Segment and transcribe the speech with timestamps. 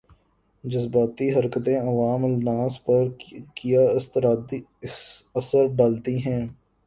[0.63, 3.07] جذباتی حرکتیں عوام الناس پر
[3.55, 3.81] کیا
[5.35, 6.41] اثرڈالتی ہیں